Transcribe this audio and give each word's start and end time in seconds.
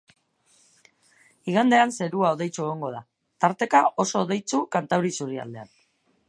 Igandean, 1.51 1.93
zerua 1.97 2.31
hodeitsu 2.35 2.63
egongo 2.65 2.89
da, 2.97 3.03
tarteka 3.45 3.83
oso 4.05 4.23
hodeitsu 4.25 4.63
kantauri 4.79 5.13
isurialdean. 5.17 5.71